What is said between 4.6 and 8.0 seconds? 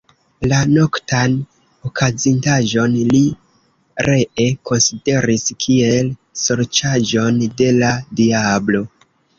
konsideris kiel sorĉaĵon de la